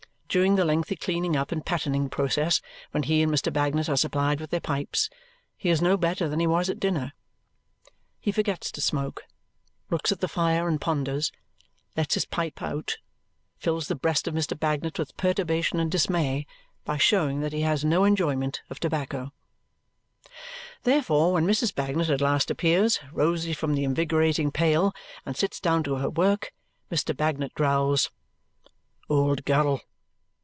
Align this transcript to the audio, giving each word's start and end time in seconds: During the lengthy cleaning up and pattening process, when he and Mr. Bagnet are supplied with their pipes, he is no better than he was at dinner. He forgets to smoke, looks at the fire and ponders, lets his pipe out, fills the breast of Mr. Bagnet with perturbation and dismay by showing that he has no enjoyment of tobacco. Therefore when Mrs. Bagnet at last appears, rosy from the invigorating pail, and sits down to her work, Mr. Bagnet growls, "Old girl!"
During 0.33 0.55
the 0.55 0.63
lengthy 0.63 0.95
cleaning 0.95 1.35
up 1.35 1.51
and 1.51 1.65
pattening 1.65 2.07
process, 2.09 2.61
when 2.91 3.03
he 3.03 3.21
and 3.21 3.29
Mr. 3.29 3.51
Bagnet 3.51 3.89
are 3.89 3.97
supplied 3.97 4.39
with 4.39 4.49
their 4.49 4.61
pipes, 4.61 5.09
he 5.57 5.67
is 5.69 5.81
no 5.81 5.97
better 5.97 6.29
than 6.29 6.39
he 6.39 6.47
was 6.47 6.69
at 6.69 6.79
dinner. 6.79 7.11
He 8.17 8.31
forgets 8.31 8.71
to 8.71 8.79
smoke, 8.79 9.23
looks 9.89 10.09
at 10.09 10.21
the 10.21 10.29
fire 10.29 10.69
and 10.69 10.79
ponders, 10.79 11.33
lets 11.97 12.13
his 12.13 12.23
pipe 12.23 12.61
out, 12.61 12.97
fills 13.57 13.89
the 13.89 13.95
breast 13.95 14.25
of 14.25 14.33
Mr. 14.33 14.57
Bagnet 14.57 14.97
with 14.97 15.17
perturbation 15.17 15.81
and 15.81 15.91
dismay 15.91 16.47
by 16.85 16.95
showing 16.95 17.41
that 17.41 17.51
he 17.51 17.63
has 17.63 17.83
no 17.83 18.05
enjoyment 18.05 18.61
of 18.69 18.79
tobacco. 18.79 19.33
Therefore 20.83 21.33
when 21.33 21.45
Mrs. 21.45 21.75
Bagnet 21.75 22.09
at 22.09 22.21
last 22.21 22.49
appears, 22.49 23.01
rosy 23.11 23.51
from 23.51 23.75
the 23.75 23.83
invigorating 23.83 24.49
pail, 24.49 24.93
and 25.25 25.35
sits 25.35 25.59
down 25.59 25.83
to 25.83 25.95
her 25.95 26.09
work, 26.09 26.53
Mr. 26.89 27.13
Bagnet 27.13 27.53
growls, 27.53 28.09
"Old 29.09 29.43
girl!" 29.43 29.81